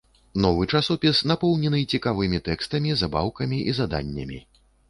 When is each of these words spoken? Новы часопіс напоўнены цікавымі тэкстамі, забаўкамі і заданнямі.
Новы 0.45 0.63
часопіс 0.77 1.21
напоўнены 1.33 1.83
цікавымі 1.97 2.39
тэкстамі, 2.49 2.97
забаўкамі 3.03 3.63
і 3.71 3.79
заданнямі. 3.83 4.43